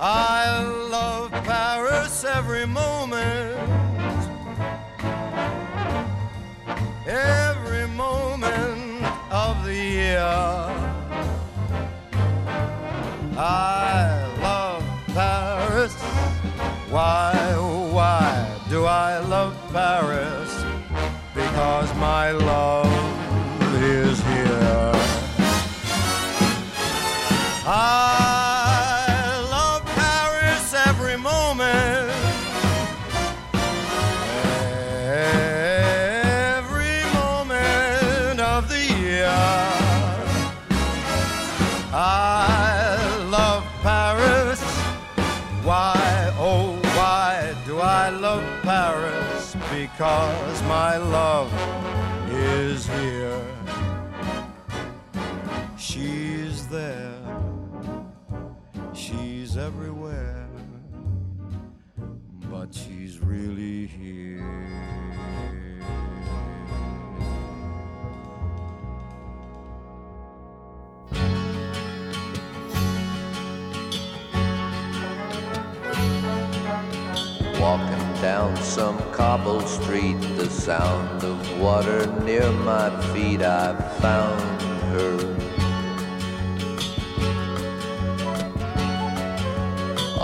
I 0.02 0.64
love 0.90 1.30
Paris 1.30 2.24
every 2.24 2.66
moment. 2.66 3.48
Year. 10.08 10.38
I 13.38 14.26
love 14.42 14.84
Paris. 15.14 15.96
Why, 16.90 17.34
why 17.92 18.60
do 18.70 18.86
I 18.86 19.20
love 19.20 19.54
Paris? 19.74 20.52
Because 21.36 21.90
my 21.96 22.32
love 22.32 22.87
Because 49.98 50.62
my 50.66 50.98
love 50.98 51.52
is 52.30 52.86
here. 52.86 53.42
She's 55.76 56.68
there. 56.68 57.16
She's 58.94 59.58
everywhere. 59.58 60.48
But 62.52 62.76
she's 62.76 63.18
really 63.18 63.77
some 78.78 79.02
cobble 79.12 79.62
street, 79.62 80.20
the 80.38 80.48
sound 80.52 81.24
of 81.24 81.60
water 81.60 82.06
near 82.24 82.52
my 82.52 82.92
feet, 83.12 83.42
I 83.42 83.74
found 84.04 84.62
her. 84.94 85.16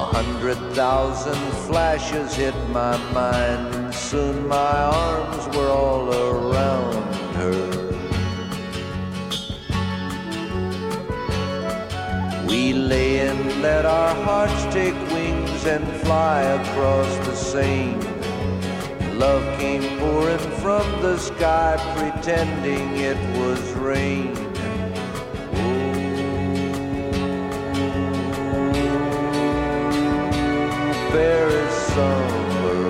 A 0.04 0.06
hundred 0.18 0.60
thousand 0.76 1.44
flashes 1.66 2.36
hit 2.36 2.54
my 2.70 2.96
mind, 3.12 3.74
and 3.74 3.92
soon 3.92 4.48
my 4.48 4.78
arms 5.08 5.44
were 5.58 5.72
all 5.72 6.14
around 6.14 7.16
her. 7.40 7.62
We 12.48 12.74
lay 12.74 13.28
and 13.30 13.64
let 13.64 13.84
our 13.88 14.14
hearts 14.24 14.64
take 14.72 15.00
wings 15.12 15.66
and 15.66 15.84
fly 16.04 16.42
across 16.62 17.18
the 17.26 17.36
Seine. 17.36 18.13
Love 19.24 19.58
came 19.58 19.86
pouring 20.00 20.46
from 20.62 20.86
the 21.02 21.18
sky, 21.18 21.78
pretending 21.96 22.98
it 22.98 23.16
was 23.40 23.62
rain. 23.72 24.36
Oh, 25.56 25.74
Paris 31.14 31.76
summer. 31.94 32.82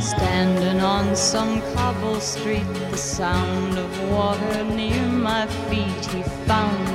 Standing 0.00 0.80
on 0.80 1.14
some 1.14 1.62
cobble 1.74 2.18
street, 2.18 2.66
the 2.90 2.96
sound 2.96 3.78
of 3.78 4.10
water 4.10 4.64
near 4.64 5.06
my 5.06 5.46
feet, 5.68 6.04
he 6.06 6.24
found 6.48 6.91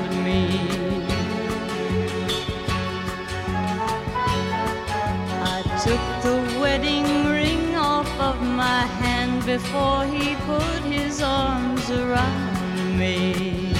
wedding 6.78 7.26
ring 7.26 7.76
off 7.76 8.08
of 8.20 8.40
my 8.40 8.86
hand 9.02 9.44
before 9.48 10.06
he 10.06 10.36
put 10.46 10.82
his 10.84 11.24
arms 11.24 11.90
around 11.90 13.00
me. 13.00 13.74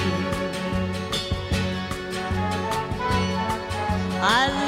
I 4.20 4.67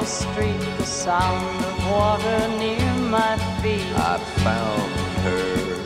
cobble 0.00 0.06
street, 0.06 0.60
the 0.78 0.84
sound 0.84 1.64
of 1.64 1.90
water 1.90 2.48
near 2.58 2.94
my 3.10 3.36
feet. 3.60 3.84
I 3.96 4.18
found 4.44 4.92
her. 5.24 5.76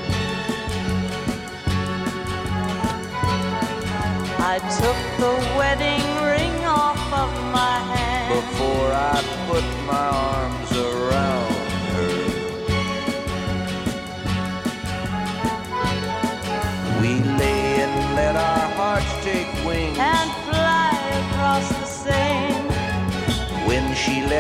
I 4.39 4.59
took 4.79 5.01
the 5.19 5.35
wedding 5.59 6.07
ring 6.23 6.65
off 6.65 7.13
of 7.13 7.33
my 7.53 7.79
hand 7.95 8.35
before 8.35 8.93
I 8.93 9.23
put 9.49 9.65
my 9.87 10.09
arms 10.09 10.73
around 10.77 11.44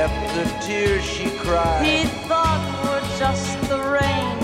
When 0.05 0.37
the 0.37 0.45
tears 0.61 1.03
she 1.03 1.31
cried. 1.31 1.83
He 1.83 2.05
thought 2.29 2.61
were 2.85 3.19
just 3.19 3.59
the 3.71 3.79
rain. 3.81 4.44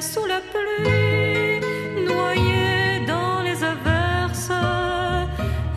Sous 0.00 0.24
la 0.24 0.40
pluie, 0.40 1.60
noyé 2.04 3.04
dans 3.06 3.42
les 3.42 3.62
averses, 3.62 4.50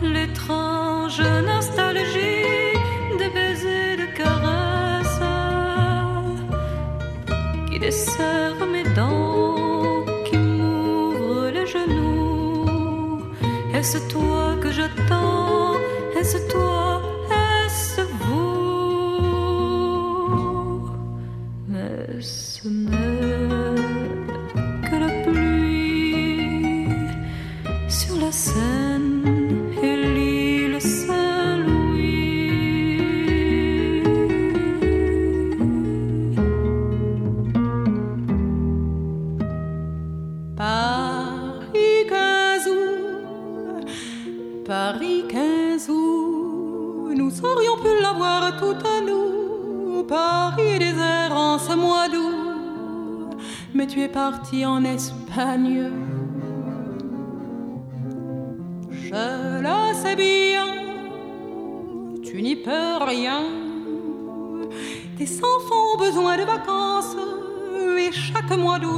l'étrange 0.02 1.20
nostalgie 1.20 2.78
de 3.20 3.26
baisers, 3.34 3.96
de 3.98 4.06
caresses 4.16 5.20
qui 7.70 7.78
dessert 7.78 8.66
mes 8.72 8.84
dents, 8.94 10.04
qui 10.24 10.38
m'ouvre 10.38 11.50
les 11.50 11.66
genoux. 11.66 13.20
Est-ce 13.74 13.98
toi 14.08 14.56
que 14.62 14.70
j'attends 14.70 15.74
Est-ce 16.18 16.38
toi 16.50 16.93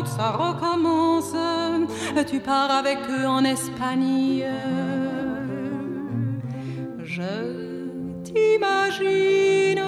ça 0.07 0.31
recommence. 0.31 1.35
Tu 2.31 2.41
pars 2.41 2.71
avec 2.71 2.99
eux 3.11 3.27
en 3.27 3.45
Espagne. 3.45 4.45
Je 7.05 8.23
t'imagine, 8.25 9.83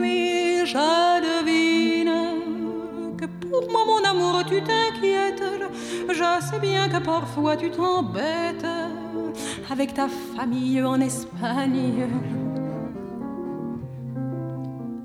mais 0.00 0.66
je 0.66 1.20
devine 1.28 3.16
que 3.16 3.26
pour 3.26 3.70
moi, 3.70 3.84
mon 3.86 4.02
amour, 4.08 4.44
tu 4.46 4.62
t'inquiètes. 4.62 5.42
Je 6.08 6.40
sais 6.46 6.58
bien 6.58 6.88
que 6.88 6.98
parfois 7.02 7.56
tu 7.56 7.70
t'embêtes 7.70 8.66
avec 9.70 9.94
ta 9.94 10.08
famille 10.08 10.82
en 10.82 11.00
Espagne. 11.00 12.08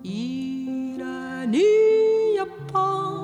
Il 0.04 1.52
n'y 1.52 2.40
a 2.40 2.46
pas, 2.74 3.15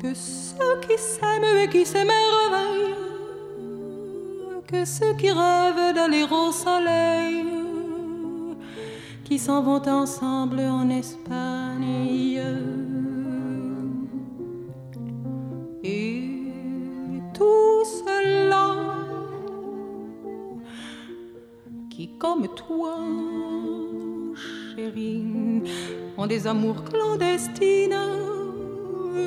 que 0.00 0.14
ceux 0.14 0.80
qui 0.80 0.98
s'aiment 0.98 1.58
et 1.58 1.68
qui 1.68 1.84
s'émerveillent, 1.84 2.94
que 4.66 4.84
ceux 4.84 5.14
qui 5.14 5.30
rêvent 5.30 5.94
d'aller 5.94 6.24
au 6.30 6.52
soleil, 6.52 7.44
qui 9.24 9.38
s'en 9.38 9.62
vont 9.62 9.82
ensemble 9.88 10.60
en 10.60 10.88
Espagne. 10.90 11.55
Des 26.26 26.46
amours 26.46 26.82
clandestines, 26.84 27.94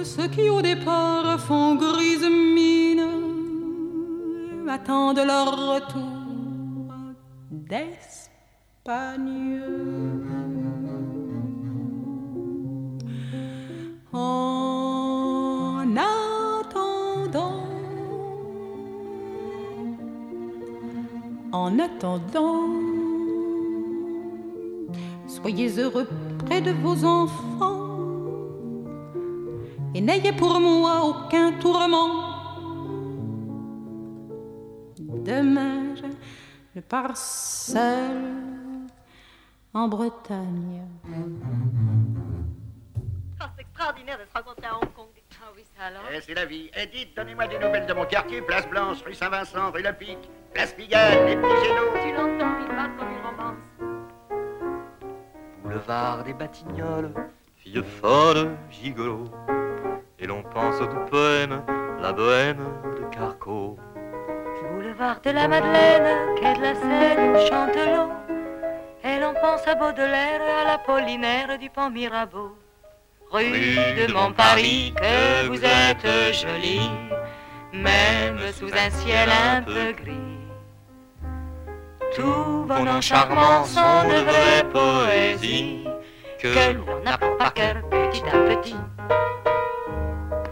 ceux 0.04 0.28
qui 0.28 0.50
au 0.50 0.62
départ 0.62 1.40
font 1.40 1.76
grise 1.76 2.28
mine, 2.30 3.06
attendent 4.68 5.24
leur 5.26 5.76
retour 5.76 7.14
d'Espagne. 7.52 8.30
En 14.12 15.86
attendant, 15.96 17.64
en 21.52 21.80
attendant, 21.80 22.70
soyez 25.28 25.70
heureux 25.78 26.08
près 26.50 26.62
de 26.62 26.72
vos 26.72 27.06
enfants 27.06 27.90
et 29.94 30.02
n'ayez 30.02 30.34
pour 30.34 30.60
moi 30.60 31.04
aucun 31.04 31.54
tourment. 31.54 32.26
Demain, 34.98 35.96
je, 36.76 36.82
pars 36.82 37.16
seul 37.18 38.34
en 39.74 39.88
Bretagne. 39.88 40.88
Oh, 43.42 43.46
c'est 43.56 43.62
extraordinaire 43.62 44.18
de 44.18 44.26
se 44.26 44.34
rencontrer 44.34 44.68
à 44.68 44.76
Hong 44.76 44.94
Kong. 44.94 45.08
Ah 45.42 45.52
oui, 45.56 45.64
ça 45.78 45.86
alors? 45.86 46.02
Eh, 46.14 46.22
c'est 46.22 46.34
la 46.34 46.46
vie. 46.46 46.70
Eh, 46.76 46.88
dites, 46.88 47.16
donnez-moi 47.16 47.48
des 47.48 47.60
nouvelles 47.60 47.86
de 47.86 47.94
mon 47.94 48.06
quartier. 48.06 48.42
Place 48.42 48.68
Blanche, 48.68 49.04
rue 49.06 49.14
Saint-Vincent, 49.14 49.72
rue 49.72 49.84
Le 49.84 49.94
Pic, 49.94 50.18
place 50.54 50.74
Pigalle, 50.74 51.26
les 51.28 51.36
petits 51.36 51.66
génots. 51.66 51.94
Tu 52.02 52.12
l'entends, 52.12 52.60
il 52.62 52.68
parle 52.76 52.96
comme 52.98 53.12
une 53.12 53.26
romance. 53.26 53.99
Boulevard 55.70 56.24
des 56.24 56.34
Batignolles, 56.34 57.14
fille 57.56 57.84
folle, 58.02 58.58
gigolo. 58.72 59.26
Et 60.18 60.26
l'on 60.26 60.42
pense 60.42 60.82
au 60.82 60.88
doux 60.88 61.06
poème, 61.12 61.62
la 62.02 62.12
bohème 62.12 62.66
de 62.98 63.16
Carco. 63.16 63.78
Boulevard 64.74 65.22
de 65.22 65.30
la 65.30 65.48
Madeleine, 65.48 66.36
quai 66.38 66.56
de 66.56 66.62
la 66.64 66.74
Seine, 66.74 67.48
chante 67.48 67.76
l'eau. 67.76 68.10
Et 69.04 69.20
l'on 69.20 69.36
pense 69.36 69.68
à 69.68 69.76
Baudelaire, 69.76 70.42
à 70.42 70.64
l'Apollinaire 70.72 71.60
du 71.60 71.70
pont 71.70 71.92
Mirabeau. 71.92 72.58
Rue 73.30 73.46
de 73.46 74.12
Montparis, 74.12 74.92
que 74.96 75.48
vous 75.50 75.64
êtes 75.64 76.34
jolie, 76.34 76.90
même 77.74 78.40
sous 78.54 78.74
un 78.74 78.90
ciel 78.90 79.30
un 79.30 79.62
peu 79.62 79.92
gris. 79.92 80.49
Tous 82.20 82.66
vos 82.68 82.84
noms 82.84 83.00
charmants 83.00 83.64
sont 83.64 84.04
de 84.10 84.20
vraies 84.30 84.66
poésies, 84.74 85.86
que 86.38 86.74
l'on 86.74 87.06
apprend 87.06 87.38
par 87.38 87.54
cœur 87.54 87.76
petit 87.90 88.24
à 88.24 88.38
petit. 88.50 88.76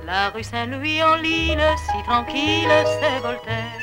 La 0.05 0.30
rue 0.30 0.43
Saint-Louis 0.43 1.03
en 1.03 1.15
l'île, 1.15 1.61
si 1.76 2.03
tranquille, 2.03 2.72
c'est 2.86 3.20
Voltaire. 3.22 3.82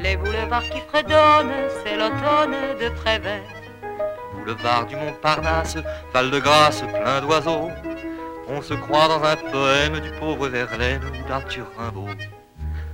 Les 0.00 0.16
boulevards 0.16 0.68
qui 0.70 0.80
fredonnent, 0.80 1.68
c'est 1.84 1.96
l'automne 1.96 2.76
de 2.80 2.88
Prévert. 2.88 3.42
Boulevard 4.32 4.86
du 4.86 4.96
Montparnasse, 4.96 5.76
Val 6.12 6.32
de 6.32 6.40
Grâce, 6.40 6.80
plein 6.80 7.20
d'oiseaux. 7.20 7.70
On 8.48 8.60
se 8.60 8.74
croit 8.74 9.06
dans 9.06 9.22
un 9.22 9.36
poème 9.36 10.00
du 10.00 10.10
pauvre 10.18 10.48
Verlaine 10.48 11.02
ou 11.04 11.28
d'Arthur 11.28 11.66
Rimbaud. 11.78 12.08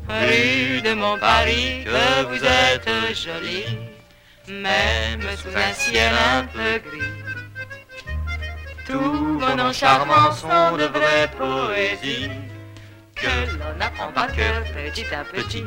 Rue 0.09 0.83
de 0.83 0.93
mon 0.93 1.17
Paris, 1.19 1.85
que 1.85 2.25
vous 2.25 2.45
êtes 2.45 3.17
jolie, 3.17 3.65
même 4.51 5.23
sous 5.37 5.57
un 5.57 5.73
ciel 5.73 6.13
un 6.35 6.45
peu 6.45 6.79
gris. 6.79 7.23
Tous 8.87 9.39
vos 9.39 9.55
noms 9.55 9.73
charmants 9.73 10.33
sont 10.33 10.77
de 10.77 10.85
vraies 10.85 11.31
poésies 11.39 12.31
que 13.15 13.59
l'on 13.59 13.81
apprend 13.81 14.13
par 14.13 14.33
cœur 14.33 14.65
petit 14.75 15.07
à 15.15 15.25
petit. 15.25 15.65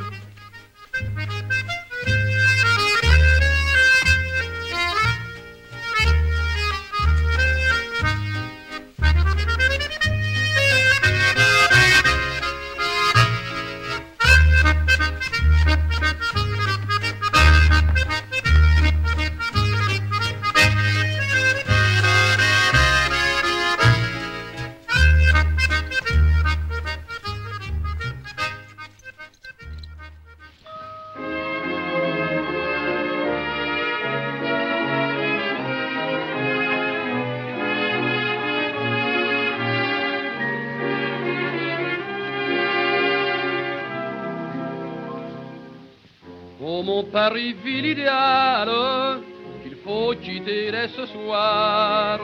Paris, 47.13 47.53
ville 47.63 47.85
idéale, 47.85 49.21
qu'il 49.61 49.75
faut 49.85 50.15
quitter 50.15 50.71
dès 50.71 50.87
ce 50.87 51.05
soir. 51.05 52.19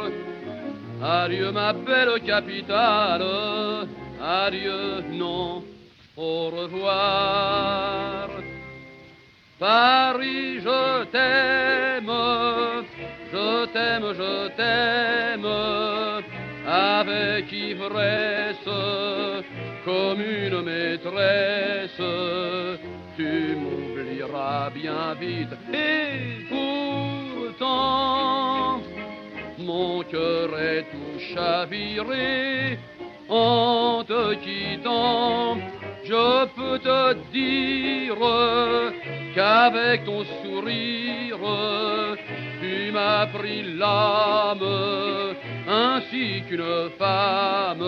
Adieu 1.00 1.52
ma 1.52 1.74
belle 1.74 2.20
capitale, 2.26 3.24
adieu, 4.20 5.04
non, 5.12 5.64
au 6.18 6.50
revoir. 6.50 8.30
Paris, 9.60 10.60
je 10.60 11.04
t'aime, 11.14 12.12
je 13.32 13.66
t'aime, 13.68 14.08
je 14.20 14.48
t'aime, 14.58 15.50
avec 16.66 17.52
ivresse, 17.52 18.72
comme 19.86 20.20
une 20.20 20.62
maîtresse, 20.64 22.02
tu 23.16 23.56
bien 24.74 25.14
vite. 25.20 25.56
Et 25.74 26.46
pourtant, 27.58 28.82
mon 29.58 30.04
cœur 30.04 30.60
est 30.60 30.84
tout 30.92 31.20
chaviré 31.34 32.78
en 33.30 34.04
te 34.06 34.36
quittant. 34.36 35.58
Je 36.04 36.46
peux 36.56 36.80
te 36.80 37.14
dire 37.32 38.16
qu'avec 39.36 40.06
ton 40.06 40.24
sourire, 40.44 41.38
tu 42.62 42.92
m'as 42.92 43.28
pris 43.28 43.62
l'âme, 43.78 44.66
ainsi 45.68 46.42
qu'une 46.48 46.90
femme, 46.98 47.86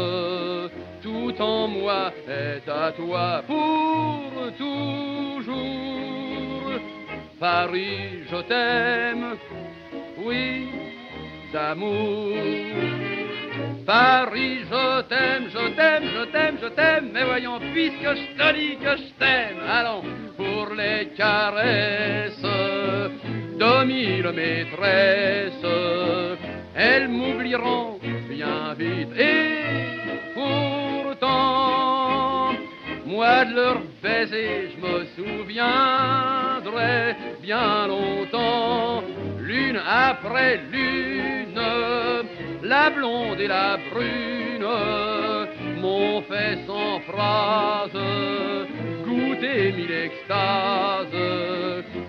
tout 1.02 1.34
en 1.42 1.68
moi 1.68 2.12
est 2.28 2.70
à 2.70 2.92
toi 2.92 3.42
pour 3.48 4.32
toujours. 4.58 6.21
Paris, 7.42 8.24
je 8.30 8.40
t'aime, 8.44 9.36
oui, 10.24 10.70
d'amour. 11.52 12.38
Paris, 13.84 14.60
je 14.70 15.02
t'aime, 15.10 15.50
je 15.50 15.76
t'aime, 15.76 16.04
je 16.16 16.26
t'aime, 16.32 16.58
je 16.62 16.68
t'aime, 16.68 17.10
mais 17.12 17.24
voyons, 17.24 17.60
puisque 17.74 18.14
je 18.20 18.38
te 18.38 18.54
dis 18.54 18.78
que 18.78 18.96
je 18.96 19.12
t'aime, 19.18 19.58
allons 19.68 20.04
pour 20.38 20.76
les 20.76 21.08
caresses. 21.18 22.46
De 23.62 23.86
mille 23.86 24.32
maîtresses, 24.36 25.66
elles 26.76 27.08
m'oublieront 27.08 28.00
bien 28.30 28.76
vite, 28.78 29.18
et 29.18 30.36
pourtant, 30.36 31.91
moi 33.12 33.44
de 33.46 33.54
leur 33.56 33.82
baiser, 34.02 34.72
je 34.72 34.78
me 34.86 35.06
souviendrai 35.18 37.16
bien 37.42 37.88
longtemps, 37.88 39.04
l'une 39.38 39.82
après 39.86 40.62
l'une, 40.72 41.62
la 42.64 42.90
blonde 42.90 43.42
et 43.42 43.48
la 43.48 43.78
brune 43.92 44.66
m'ont 45.82 46.22
fait 46.22 46.58
sans 46.66 47.00
phrase 47.02 48.00
goûter 49.06 49.74
mille 49.74 49.92
extases. 49.92 51.08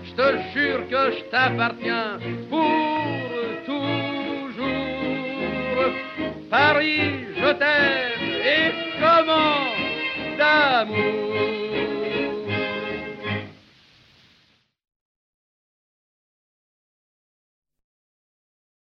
Je 0.05 0.13
te 0.13 0.37
jure 0.53 0.87
que 0.89 1.11
je 1.17 1.23
t'appartiens 1.31 2.17
pour 2.49 3.33
toujours. 3.65 4.63
Paris, 6.49 7.25
je 7.35 7.51
t'aime 7.61 8.23
et 8.55 8.71
comment 9.01 9.72
l'amour. 10.53 11.62